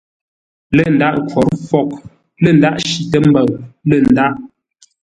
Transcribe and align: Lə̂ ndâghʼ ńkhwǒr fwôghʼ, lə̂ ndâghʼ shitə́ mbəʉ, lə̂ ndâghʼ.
Lə̂ 0.75 0.85
ndâghʼ 0.93 1.17
ńkhwǒr 1.23 1.49
fwôghʼ, 1.67 1.91
lə̂ 2.43 2.51
ndâghʼ 2.57 2.77
shitə́ 2.87 3.21
mbəʉ, 3.29 3.47
lə̂ 3.89 3.97
ndâghʼ. 4.11 4.35